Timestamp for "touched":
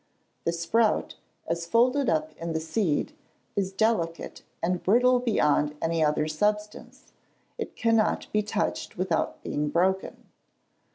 8.41-8.97